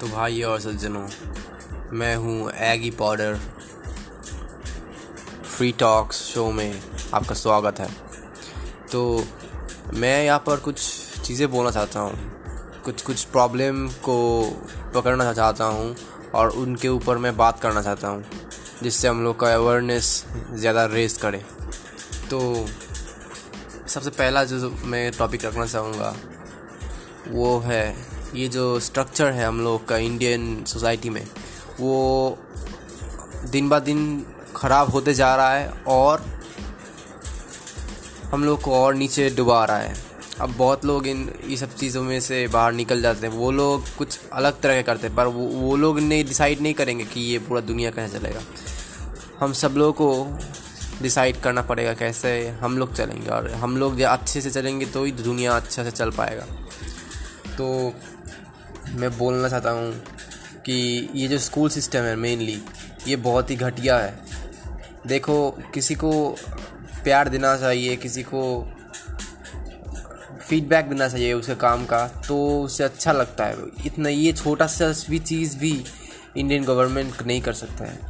तो 0.00 0.06
भाई 0.08 0.42
और 0.42 0.60
सज्जनों, 0.60 1.06
मैं 1.92 2.14
हूँ 2.16 2.50
एगी 2.52 2.90
पाउडर 2.90 3.34
फ्री 5.46 5.70
टॉक्स 5.78 6.20
शो 6.24 6.44
में 6.52 6.80
आपका 7.14 7.34
स्वागत 7.34 7.80
है। 7.80 7.88
तो 8.92 9.24
मैं 9.94 10.24
यहाँ 10.24 10.38
पर 10.46 10.60
कुछ 10.60 10.80
चीज़ें 11.24 11.50
बोलना 11.50 11.70
चाहता 11.70 12.00
हूँ, 12.00 12.12
कुछ 12.84 13.02
कुछ 13.02 13.24
प्रॉब्लम 13.26 13.86
को 14.04 14.18
पकड़ना 14.94 15.32
चाहता 15.32 15.64
हूँ 15.66 15.94
और 16.34 16.50
उनके 16.56 16.88
ऊपर 16.88 17.18
मैं 17.18 17.36
बात 17.36 17.60
करना 17.60 17.82
चाहता 17.82 18.08
हूँ, 18.08 18.24
जिससे 18.82 19.08
हम 19.08 19.24
लोग 19.24 19.38
का 19.40 19.52
अवेयरनेस 19.54 20.24
ज़्यादा 20.52 20.84
रेस 20.86 21.16
करे। 21.16 21.42
तो 22.30 22.40
सबसे 23.86 24.10
पहला 24.10 24.44
जो 24.44 24.70
मैं 24.84 25.10
टॉपिक 25.18 25.44
रखना 25.44 25.66
चाहूँगा, 25.66 26.14
वो 27.28 27.58
है 27.60 28.17
ये 28.34 28.48
जो 28.48 28.78
स्ट्रक्चर 28.80 29.32
है 29.32 29.44
हम 29.46 29.60
लोग 29.60 29.86
का 29.88 29.96
इंडियन 29.98 30.64
सोसाइटी 30.64 31.10
में, 31.10 31.24
वो 31.80 32.38
दिन 33.50 33.68
ब 33.68 33.78
दिन 33.80 34.24
ख़राब 34.56 34.90
होते 34.90 35.14
जा 35.14 35.34
रहा 35.36 35.54
है 35.54 35.68
और 35.88 36.24
हम 38.32 38.44
लोग 38.44 38.60
को 38.62 38.74
और 38.74 38.94
नीचे 38.94 39.28
डुबा 39.30 39.64
रहा 39.64 39.76
है। 39.76 39.94
अब 40.40 40.54
बहुत 40.56 40.84
लोग 40.84 41.06
इन, 41.06 41.28
ये 41.46 41.56
सब 41.56 41.74
चीज़ों 41.74 42.02
में 42.02 42.18
से 42.20 42.46
बाहर 42.48 42.72
निकल 42.72 43.02
जाते 43.02 43.26
हैं। 43.26 43.34
वो 43.34 43.50
लोग 43.50 43.84
कुछ 43.98 44.18
अलग 44.32 44.60
तरह 44.60 44.74
के 44.74 44.82
करते 44.82 45.06
हैं, 45.06 45.14
पर 45.16 45.26
वो 45.26 45.46
वो 45.46 45.76
लोग 45.76 45.98
नहीं 46.00 46.24
डिसाइड 46.24 46.60
नहीं 46.60 46.74
करेंगे 46.74 47.04
कि 47.04 47.20
ये 47.22 47.38
पूरा 47.38 47.60
दुनिया 47.62 47.90
कैसे 47.90 48.18
चलेगा। 48.18 48.40
हम 49.40 49.52
सब 49.54 49.74
लोगों 49.76 49.92
को 49.94 50.38
डिसाइड 51.02 51.40
करना 51.40 51.62
पड़ेगा 51.62 51.92
कैसे 51.94 52.30
हम 52.60 52.78
लोग 52.78 52.94
चलेंगे, 52.94 53.28
और 53.30 53.50
हम 53.52 53.76
लोग 53.76 54.00
अच्छे 54.02 54.40
से 54.40 54.50
चलेंगे 54.50 54.86
तो 54.86 55.04
ही 55.04 55.12
दुनिया 55.14 55.56
अच्छा 55.56 55.84
से 55.84 55.90
चल 55.90 56.10
पाएगा। 56.10 56.46
तो 57.58 57.94
मैं 58.88 59.18
बोलना 59.18 59.48
चाहता 59.48 59.70
हूँ 59.70 59.92
कि 60.66 61.08
ये 61.14 61.28
जो 61.28 61.38
स्कूल 61.38 61.70
सिस्टम 61.70 61.98
है 61.98 62.16
मेनली 62.16 62.62
ये 63.08 63.16
बहुत 63.16 63.50
ही 63.50 63.56
घटिया 63.56 63.98
है। 63.98 64.18
देखो, 65.06 65.50
किसी 65.50 65.94
को 65.94 66.36
प्यार 67.04 67.28
देना 67.28 67.56
चाहिए, 67.56 67.96
किसी 67.96 68.22
को 68.22 68.72
फीडबैक 70.48 70.88
देना 70.88 71.08
चाहिए 71.08 71.32
उसके 71.32 71.54
काम 71.54 71.84
का 71.86 72.08
तो 72.08 72.62
उसे 72.62 72.84
अच्छा 72.84 73.12
लगता 73.12 73.44
है। 73.44 73.56
इतना 73.86 74.08
ये 74.08 74.32
छोटा 74.32 74.66
सा 74.66 74.92
भी 75.10 75.18
चीज़ 75.18 75.58
भी 75.58 75.84
इंडियन 76.36 76.64
गवर्नमेंट 76.64 77.22
नहीं 77.22 77.40
कर 77.40 77.52
सकता 77.52 77.84
है। 77.84 78.00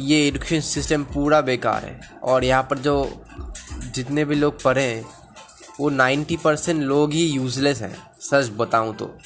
ये 0.00 0.28
एजुकेशन 0.28 0.60
सिस्टम 0.60 1.04
पूरा 1.04 1.40
बेकार 1.40 1.84
है। 1.84 2.00
और 2.22 2.44
यहाँ 2.44 2.62
पर 2.62 2.78
जो 2.78 3.24
जितने 3.94 4.24
भी 4.24 4.34
लोग 4.34 4.62
पढ़े 4.62 4.82
हैं, 4.82 5.04
वो 5.80 5.90
नाइन्टी 5.90 6.36
परसेंट 6.36 6.82
लोग 6.82 7.12
ही 7.12 7.26
यूज़लेस 7.26 7.80
हैं। 7.82 8.07
सच 8.30 8.50
बताऊँ 8.56 8.96
तो। 8.96 9.18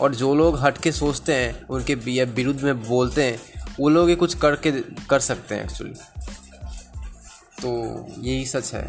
और 0.00 0.14
जो 0.14 0.34
लोग 0.34 0.58
हट 0.58 0.78
के 0.78 0.92
सोचते 0.92 1.34
हैं, 1.34 1.66
उनके 1.66 1.94
विरुद्ध 1.94 2.60
में 2.62 2.82
बोलते 2.82 3.24
हैं, 3.24 3.40
वो 3.80 3.88
लोग 3.88 4.08
ये 4.10 4.16
कुछ 4.16 4.34
करके, 4.34 4.72
कर 5.10 5.20
सकते 5.20 5.54
हैं 5.54 5.64
एक्चुअली 5.64 5.94
तो 7.62 8.06
यही 8.18 8.46
सच 8.46 8.74
है। 8.74 8.88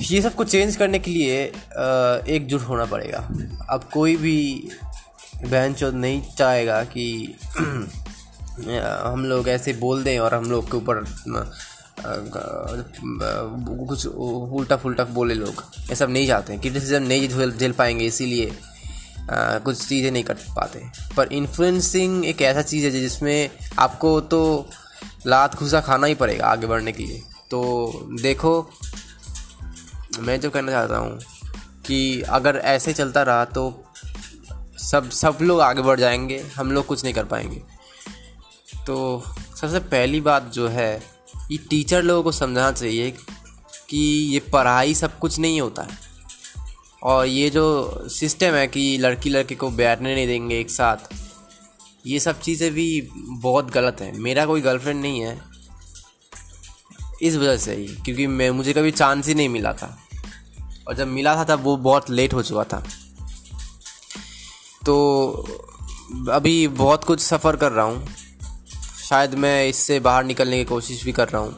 ये 0.00 0.22
सबको 0.22 0.44
चेंज 0.44 0.76
करने 0.76 0.98
के 0.98 1.10
लिए 1.10 1.42
एकजुट 2.36 2.60
होना 2.60 2.84
पड़ेगा। 2.84 3.18
अब 3.70 3.88
कोई 3.92 4.16
भी 4.16 4.68
बहन 5.44 5.74
चौथ 5.74 5.92
नहीं 5.92 6.22
चाहेगा 6.38 6.84
कि 6.84 7.34
हम 9.04 9.24
लोग 9.24 9.48
ऐसे 9.48 9.72
बोल 9.72 10.02
दें 10.04 10.18
और 10.18 10.34
हम 10.34 10.44
लोग 10.44 10.70
के 10.70 10.76
ऊपर 10.76 11.04
कुछ 13.88 14.06
उल्टा 14.06 14.76
फुल्टा 14.76 15.04
बोले 15.14 15.34
लोग। 15.34 15.62
ये 15.88 15.94
सब 15.96 16.10
नहीं 16.10 16.26
चाहते 16.26 16.56
क्रिटिसिज्म 16.58 17.02
नहीं 17.02 17.28
झेल 17.50 17.72
पाएँगे, 17.72 18.04
इसीलिए 18.04 18.50
कुछ 19.30 19.86
चीज़ें 19.88 20.10
नहीं 20.10 20.24
कर 20.24 20.34
पाते। 20.56 20.80
पर 21.16 21.32
इन्फ्लुएंसिंग 21.32 22.24
एक 22.26 22.42
ऐसा 22.42 22.62
चीज़ 22.62 22.84
है 22.84 22.90
जिसमें 22.92 23.50
आपको 23.78 24.20
तो 24.22 24.68
लात 25.26 25.54
घुसा 25.56 25.80
खाना 25.80 26.06
ही 26.06 26.14
पड़ेगा 26.14 26.46
आगे 26.46 26.66
बढ़ने 26.66 26.92
के 26.92 27.04
लिए। 27.04 27.22
तो 27.50 27.60
देखो, 28.22 28.70
मैं 30.20 30.40
जो 30.40 30.50
कहना 30.50 30.72
चाहता 30.72 30.96
हूँ 30.96 31.18
कि 31.86 32.22
अगर 32.30 32.56
ऐसे 32.56 32.92
चलता 32.92 33.22
रहा 33.22 33.44
तो 33.46 33.84
सब 34.80 35.10
सब 35.10 35.38
लोग 35.42 35.60
आगे 35.60 35.82
बढ़ 35.82 36.00
जाएँगे, 36.00 36.38
हम 36.56 36.72
लोग 36.72 36.86
कुछ 36.86 37.04
नहीं 37.04 37.14
कर 37.14 37.24
पाएँगे। 37.24 37.62
तो 38.86 39.22
सबसे 39.56 39.78
पहली 39.80 40.20
बात 40.20 40.50
जो 40.52 40.68
है 40.68 41.02
ये 41.52 41.58
टीचर 41.70 42.02
लोगों 42.02 42.22
को 42.22 42.32
समझाना 42.32 42.72
चाहिए 42.72 43.10
कि 43.90 43.98
ये 44.32 44.40
पढ़ाई 44.40 44.94
सब 44.94 45.18
कुछ 45.18 45.38
नहीं 45.38 45.60
होता 45.60 45.82
है। 45.82 45.98
और 47.02 47.26
ये 47.26 47.50
जो 47.50 47.64
सिस्टम 48.08 48.46
है 48.46 48.66
कि 48.66 48.98
लड़की 48.98 49.30
लड़के 49.30 49.54
को 49.54 49.70
बैठने 49.70 50.14
नहीं 50.14 50.26
देंगे 50.26 50.60
एक 50.60 50.70
साथ, 50.70 50.96
ये 52.06 52.20
सब 52.20 52.40
चीज़ें 52.40 52.70
भी 52.72 53.08
बहुत 53.14 53.70
गलत 53.70 54.00
है। 54.00 54.18
मेरा 54.18 54.46
कोई 54.46 54.60
गर्लफ्रेंड 54.60 55.00
नहीं 55.02 55.20
है 55.20 55.40
इस 57.22 57.36
वजह 57.36 57.56
से 57.56 57.74
ही, 57.74 57.86
क्योंकि 57.86 58.26
मैं, 58.26 58.50
मुझे 58.50 58.72
कभी 58.72 58.90
चांस 58.90 59.28
ही 59.28 59.34
नहीं 59.34 59.48
मिला 59.48 59.72
था। 59.72 59.98
और 60.88 60.94
जब 60.94 61.08
मिला 61.08 61.36
था 61.36 61.44
तब 61.44 61.62
वो 61.62 61.76
बहुत 61.76 62.10
लेट 62.10 62.34
हो 62.34 62.42
चुका 62.42 62.64
था। 62.64 62.84
तो 64.86 64.96
अभी 66.30 66.68
बहुत 66.68 67.04
कुछ 67.04 67.20
सफ़र 67.20 67.56
कर 67.56 67.72
रहा 67.72 67.84
हूँ। 67.84 68.08
शायद 69.12 69.34
मैं 69.34 69.66
इससे 69.68 69.98
बाहर 70.00 70.24
निकलने 70.24 70.58
की 70.58 70.64
कोशिश 70.64 71.02
भी 71.04 71.12
कर 71.12 71.28
रहा 71.28 71.40
हूँ। 71.42 71.52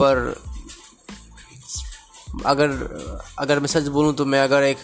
पर 0.00 0.16
अगर 2.46 2.70
अगर 3.38 3.60
मैं 3.60 3.66
सच 3.66 3.86
बोलूँ 3.88 4.14
तो 4.14 4.24
मैं 4.24 4.40
अगर 4.40 4.62
एक 4.62 4.78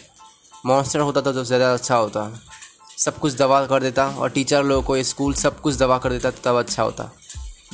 मॉन्स्टर 0.67 1.00
होता 1.00 1.22
था 1.22 1.33
तो 1.33 1.44
ज़्यादा 1.44 1.72
अच्छा 1.75 1.97
होता। 1.97 2.22
सब 2.99 3.19
कुछ 3.19 3.34
दवा 3.34 3.65
कर 3.67 3.83
देता 3.83 4.06
और 4.09 4.31
टीचर 4.31 4.62
लोगों 4.65 4.83
को 4.83 5.03
स्कूल 5.03 5.34
सब 5.34 5.61
कुछ 5.61 5.75
दवा 5.75 5.99
कर 5.99 6.11
देता 6.11 6.31
तब 6.44 6.59
अच्छा 6.59 6.83
होता। 6.83 7.11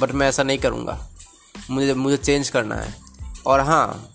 बट 0.00 0.12
मैं 0.12 0.28
ऐसा 0.28 0.42
नहीं 0.42 0.58
करूँगा। 0.58 0.98
मुझे 1.70 1.94
मुझे 1.94 2.16
चेंज 2.16 2.48
करना 2.48 2.74
है। 2.74 2.94
और 3.46 3.60
हाँ 3.60 4.12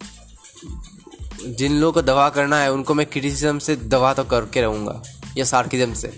जिन 1.42 1.74
लोगों 1.74 1.94
को 1.94 2.02
दवा 2.02 2.30
करना 2.30 2.58
है, 2.60 2.72
उनको 2.72 2.94
मैं 2.94 3.06
क्रिटिसिज्म 3.06 3.60
से 3.60 3.76
दवा 3.76 4.14
तो 4.14 4.24
करके 4.24 4.62
रहूँगा। 4.62 5.02
या 5.38 5.46
सार्किज्म 5.46 5.94
से। 5.94 6.14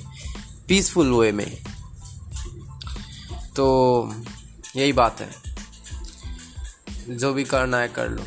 पीसफुल 0.68 1.12
वे 1.12 1.32
में। 1.32 1.58
तो 3.56 3.66
यही 4.76 4.94
बात 4.94 5.22
है। 5.22 5.30
जो 7.10 7.34
भी 7.34 7.44
करना 7.44 7.78
है 7.78 7.88
कर 7.88 8.10
लो। 8.10 8.24